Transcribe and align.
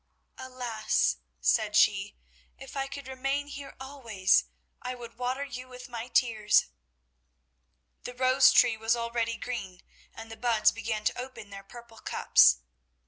"Alas," 0.39 1.17
said 1.41 1.75
she, 1.75 2.17
"if 2.57 2.75
I 2.75 2.87
could 2.87 3.07
remain 3.07 3.45
here 3.45 3.75
always, 3.79 4.45
I 4.81 4.95
would 4.95 5.19
water 5.19 5.43
you 5.45 5.67
with 5.67 5.89
my 5.89 6.07
tears!" 6.07 6.65
The 8.05 8.15
rose 8.15 8.51
tree 8.51 8.77
was 8.77 8.95
already 8.95 9.37
green, 9.37 9.83
and 10.15 10.31
the 10.31 10.37
buds 10.37 10.71
began 10.71 11.03
to 11.03 11.19
open 11.21 11.51
their 11.51 11.63
purple 11.63 11.99
cups. 11.99 12.61